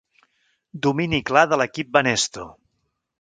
[0.87, 2.47] Domini clar de l'equip Banesto.